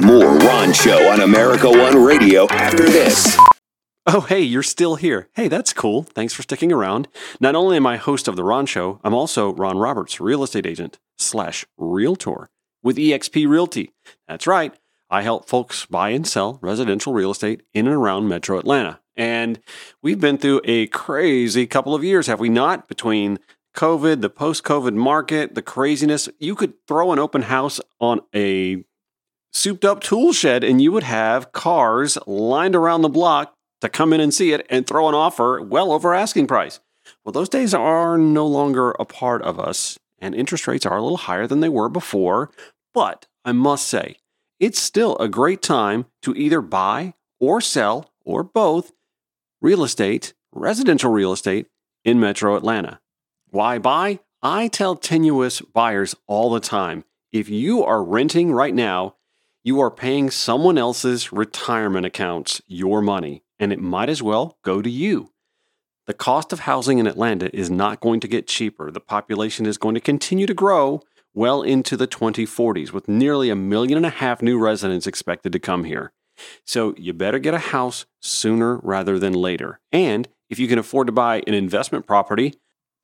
More 0.00 0.36
Ron 0.38 0.72
Show 0.72 1.10
on 1.10 1.20
America 1.20 1.70
One 1.70 2.02
Radio 2.02 2.46
after 2.48 2.84
this. 2.84 3.36
Oh, 4.04 4.22
hey, 4.22 4.40
you're 4.40 4.64
still 4.64 4.96
here. 4.96 5.28
Hey, 5.34 5.46
that's 5.46 5.72
cool. 5.72 6.02
Thanks 6.02 6.34
for 6.34 6.42
sticking 6.42 6.72
around. 6.72 7.06
Not 7.38 7.54
only 7.54 7.76
am 7.76 7.86
I 7.86 7.98
host 7.98 8.26
of 8.26 8.34
The 8.34 8.42
Ron 8.42 8.66
Show, 8.66 9.00
I'm 9.04 9.14
also 9.14 9.54
Ron 9.54 9.78
Roberts, 9.78 10.20
real 10.20 10.42
estate 10.42 10.66
agent 10.66 10.98
slash 11.18 11.64
realtor 11.78 12.50
with 12.82 12.96
eXp 12.96 13.48
Realty. 13.48 13.92
That's 14.26 14.46
right. 14.48 14.74
I 15.12 15.20
help 15.20 15.46
folks 15.46 15.84
buy 15.84 16.08
and 16.08 16.26
sell 16.26 16.58
residential 16.62 17.12
real 17.12 17.32
estate 17.32 17.64
in 17.74 17.86
and 17.86 17.94
around 17.94 18.28
metro 18.28 18.58
Atlanta. 18.58 18.98
And 19.14 19.60
we've 20.00 20.18
been 20.18 20.38
through 20.38 20.62
a 20.64 20.86
crazy 20.86 21.66
couple 21.66 21.94
of 21.94 22.02
years, 22.02 22.28
have 22.28 22.40
we 22.40 22.48
not? 22.48 22.88
Between 22.88 23.38
COVID, 23.76 24.22
the 24.22 24.30
post 24.30 24.64
COVID 24.64 24.94
market, 24.94 25.54
the 25.54 25.60
craziness. 25.60 26.30
You 26.38 26.54
could 26.54 26.72
throw 26.88 27.12
an 27.12 27.18
open 27.18 27.42
house 27.42 27.78
on 28.00 28.22
a 28.34 28.84
souped 29.52 29.84
up 29.84 30.00
tool 30.00 30.32
shed 30.32 30.64
and 30.64 30.80
you 30.80 30.90
would 30.92 31.02
have 31.02 31.52
cars 31.52 32.16
lined 32.26 32.74
around 32.74 33.02
the 33.02 33.10
block 33.10 33.52
to 33.82 33.90
come 33.90 34.14
in 34.14 34.20
and 34.20 34.32
see 34.32 34.54
it 34.54 34.66
and 34.70 34.86
throw 34.86 35.10
an 35.10 35.14
offer 35.14 35.60
well 35.60 35.92
over 35.92 36.14
asking 36.14 36.46
price. 36.46 36.80
Well, 37.22 37.32
those 37.32 37.50
days 37.50 37.74
are 37.74 38.16
no 38.16 38.46
longer 38.46 38.92
a 38.92 39.04
part 39.04 39.42
of 39.42 39.60
us, 39.60 39.98
and 40.20 40.34
interest 40.34 40.66
rates 40.66 40.86
are 40.86 40.96
a 40.96 41.02
little 41.02 41.18
higher 41.18 41.46
than 41.46 41.60
they 41.60 41.68
were 41.68 41.90
before. 41.90 42.50
But 42.94 43.26
I 43.44 43.52
must 43.52 43.88
say, 43.88 44.16
it's 44.62 44.80
still 44.80 45.16
a 45.18 45.26
great 45.26 45.60
time 45.60 46.06
to 46.22 46.32
either 46.36 46.60
buy 46.60 47.14
or 47.40 47.60
sell 47.60 48.12
or 48.24 48.44
both 48.44 48.92
real 49.60 49.82
estate, 49.82 50.34
residential 50.52 51.10
real 51.10 51.32
estate 51.32 51.66
in 52.04 52.20
metro 52.20 52.54
Atlanta. 52.54 53.00
Why 53.50 53.78
buy? 53.78 54.20
I 54.40 54.68
tell 54.68 54.94
tenuous 54.94 55.60
buyers 55.60 56.14
all 56.28 56.48
the 56.50 56.60
time 56.60 57.04
if 57.32 57.48
you 57.48 57.82
are 57.82 58.04
renting 58.04 58.52
right 58.52 58.72
now, 58.74 59.16
You 59.64 59.80
are 59.80 59.92
paying 59.92 60.30
someone 60.30 60.76
else's 60.76 61.32
retirement 61.32 62.04
accounts 62.04 62.60
your 62.66 63.00
money, 63.00 63.44
and 63.60 63.72
it 63.72 63.78
might 63.78 64.08
as 64.08 64.20
well 64.20 64.58
go 64.64 64.82
to 64.82 64.90
you. 64.90 65.30
The 66.06 66.14
cost 66.14 66.52
of 66.52 66.60
housing 66.60 66.98
in 66.98 67.06
Atlanta 67.06 67.48
is 67.56 67.70
not 67.70 68.00
going 68.00 68.18
to 68.20 68.28
get 68.28 68.48
cheaper. 68.48 68.90
The 68.90 68.98
population 68.98 69.64
is 69.64 69.78
going 69.78 69.94
to 69.94 70.00
continue 70.00 70.48
to 70.48 70.54
grow 70.54 71.02
well 71.34 71.62
into 71.62 71.96
the 71.96 72.06
2040s, 72.06 72.92
with 72.92 73.08
nearly 73.08 73.50
a 73.50 73.56
million 73.56 73.96
and 73.96 74.06
a 74.06 74.10
half 74.10 74.42
new 74.42 74.58
residents 74.58 75.06
expected 75.06 75.52
to 75.52 75.58
come 75.58 75.84
here. 75.84 76.12
So 76.64 76.94
you 76.96 77.12
better 77.12 77.38
get 77.38 77.54
a 77.54 77.58
house 77.58 78.06
sooner 78.20 78.78
rather 78.78 79.18
than 79.18 79.32
later. 79.32 79.80
And 79.92 80.28
if 80.48 80.58
you 80.58 80.68
can 80.68 80.78
afford 80.78 81.06
to 81.06 81.12
buy 81.12 81.42
an 81.46 81.54
investment 81.54 82.06
property, 82.06 82.54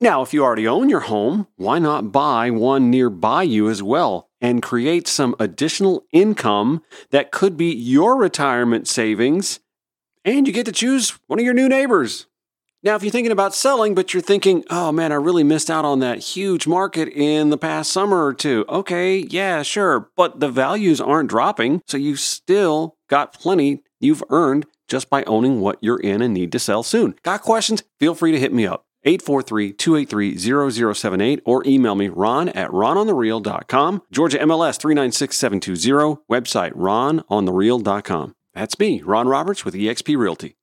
now, 0.01 0.21
if 0.21 0.33
you 0.33 0.45
already 0.45 0.65
own 0.65 0.87
your 0.87 1.01
home, 1.01 1.47
why 1.57 1.77
not 1.77 2.13
buy 2.13 2.49
one 2.51 2.89
nearby 2.89 3.43
you 3.43 3.69
as 3.69 3.83
well 3.83 4.29
and 4.39 4.63
create 4.63 5.09
some 5.09 5.35
additional 5.39 6.05
income 6.13 6.81
that 7.09 7.31
could 7.31 7.57
be 7.57 7.73
your 7.73 8.15
retirement 8.15 8.87
savings? 8.87 9.59
And 10.23 10.47
you 10.47 10.53
get 10.53 10.65
to 10.67 10.71
choose 10.71 11.19
one 11.27 11.37
of 11.37 11.43
your 11.43 11.53
new 11.53 11.67
neighbors. 11.67 12.27
Now, 12.81 12.95
if 12.95 13.03
you're 13.03 13.11
thinking 13.11 13.33
about 13.33 13.53
selling, 13.53 13.93
but 13.93 14.13
you're 14.13 14.21
thinking, 14.21 14.63
oh 14.69 14.93
man, 14.93 15.11
I 15.11 15.15
really 15.15 15.43
missed 15.43 15.69
out 15.69 15.83
on 15.83 15.99
that 15.99 16.19
huge 16.19 16.65
market 16.65 17.09
in 17.09 17.49
the 17.49 17.57
past 17.57 17.91
summer 17.91 18.25
or 18.25 18.33
two. 18.33 18.63
Okay, 18.69 19.17
yeah, 19.17 19.63
sure. 19.63 20.09
But 20.15 20.39
the 20.39 20.47
values 20.47 21.01
aren't 21.01 21.29
dropping. 21.29 21.81
So 21.87 21.97
you 21.97 22.15
still 22.15 22.95
got 23.09 23.33
plenty 23.33 23.83
you've 23.99 24.23
earned 24.29 24.65
just 24.87 25.09
by 25.09 25.25
owning 25.25 25.59
what 25.59 25.77
you're 25.81 25.99
in 25.99 26.21
and 26.21 26.33
need 26.33 26.53
to 26.53 26.59
sell 26.59 26.83
soon. 26.83 27.15
Got 27.21 27.41
questions? 27.41 27.83
Feel 27.99 28.15
free 28.15 28.31
to 28.31 28.39
hit 28.39 28.53
me 28.53 28.65
up. 28.65 28.85
843-283-0078 29.05 31.41
or 31.45 31.63
email 31.65 31.95
me 31.95 32.07
ron 32.07 32.47
at 32.49 32.69
rononthereal.com. 32.69 34.03
Georgia 34.11 34.39
MLS 34.39 34.79
396720. 34.79 36.17
Website 36.31 36.71
rononthereal.com. 36.73 38.35
That's 38.53 38.79
me, 38.79 39.01
Ron 39.01 39.27
Roberts 39.27 39.65
with 39.65 39.73
eXp 39.73 40.17
Realty. 40.17 40.55